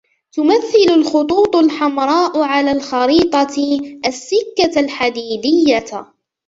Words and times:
تمثل 0.33 0.93
الخطوط 0.97 1.55
الحمراء 1.55 2.39
على 2.41 2.71
الخريطة 2.71 3.57
السكة 4.05 4.79
الحديدية. 4.79 5.85